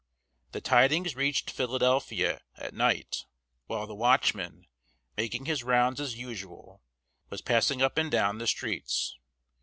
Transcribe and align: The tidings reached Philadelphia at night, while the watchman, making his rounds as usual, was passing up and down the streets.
The 0.53 0.61
tidings 0.61 1.15
reached 1.15 1.51
Philadelphia 1.51 2.41
at 2.57 2.73
night, 2.73 3.25
while 3.67 3.85
the 3.85 3.93
watchman, 3.93 4.65
making 5.15 5.45
his 5.45 5.63
rounds 5.63 6.01
as 6.01 6.17
usual, 6.17 6.81
was 7.29 7.41
passing 7.43 7.83
up 7.83 7.99
and 7.99 8.09
down 8.09 8.39
the 8.39 8.47
streets. 8.47 9.19